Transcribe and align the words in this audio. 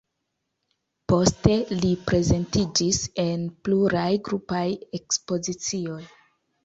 Poste 1.11 1.57
li 1.83 1.91
prezentiĝis 2.07 3.01
en 3.25 3.45
pluraj 3.67 4.09
grupaj 4.29 4.67
ekspozicioj. 5.01 6.01